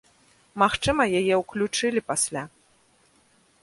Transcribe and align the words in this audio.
Магчыма, 0.61 1.03
яе 1.19 1.35
ўключылі 1.43 2.05
пасля. 2.11 2.43